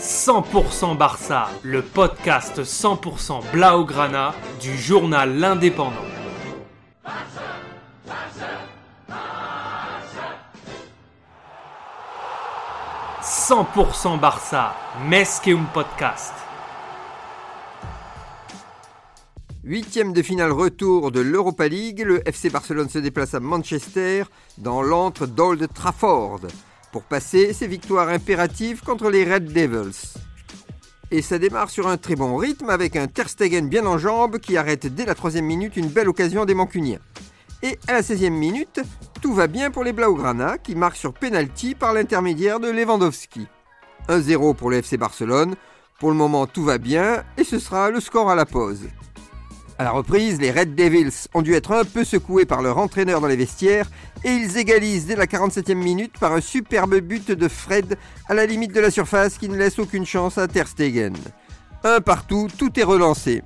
[0.00, 5.90] 100% Barça, le podcast 100% Blaugrana du journal L'Indépendant.
[13.22, 14.74] «100% Barça,
[15.06, 16.32] Mesqueum Podcast.
[19.62, 24.24] Huitième de finale retour de l'Europa League, le FC Barcelone se déplace à Manchester
[24.56, 26.40] dans l'antre d'Old Trafford
[26.92, 30.18] pour passer ses victoires impératives contre les Red Devils.
[31.10, 34.38] Et ça démarre sur un très bon rythme avec un Ter Stegen bien en jambes
[34.38, 37.00] qui arrête dès la troisième minute une belle occasion des Mancuniens.
[37.62, 38.80] Et à la 16e minute,
[39.20, 43.46] tout va bien pour les Blaugrana qui marquent sur penalty par l'intermédiaire de Lewandowski.
[44.08, 45.56] 1-0 pour le FC Barcelone.
[45.98, 48.88] Pour le moment, tout va bien et ce sera le score à la pause.
[49.80, 53.22] À la reprise, les Red Devils ont dû être un peu secoués par leur entraîneur
[53.22, 53.88] dans les vestiaires
[54.24, 57.96] et ils égalisent dès la 47e minute par un superbe but de Fred
[58.28, 61.14] à la limite de la surface qui ne laisse aucune chance à Ter Stegen.
[61.82, 63.40] Un partout, tout est relancé.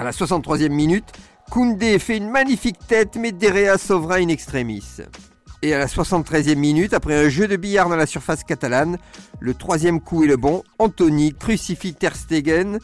[0.00, 1.12] À la 63e minute,
[1.48, 4.82] Koundé fait une magnifique tête mais Derea sauvera in extremis.
[5.62, 8.96] Et à la 73e minute, après un jeu de billard dans la surface catalane,
[9.40, 10.62] le troisième coup est le bon.
[10.78, 12.78] Anthony crucifie Ter Stegen.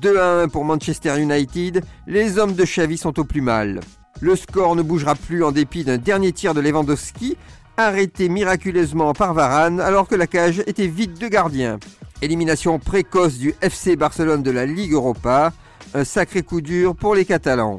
[0.00, 1.84] 2 à 1 pour Manchester United.
[2.08, 3.80] Les hommes de Xavi sont au plus mal.
[4.20, 7.36] Le score ne bougera plus en dépit d'un dernier tir de Lewandowski,
[7.76, 11.78] arrêté miraculeusement par Varane alors que la cage était vide de gardiens.
[12.22, 15.52] Élimination précoce du FC Barcelone de la Ligue Europa.
[15.94, 17.78] Un sacré coup dur pour les Catalans.